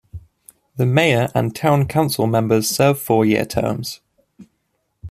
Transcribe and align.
The 0.77 0.87
Mayor 0.87 1.29
and 1.35 1.55
Town 1.55 1.87
Council 1.87 2.25
members 2.25 2.67
serve 2.67 2.99
four 2.99 3.23
year 3.23 3.45
terms. 3.45 4.01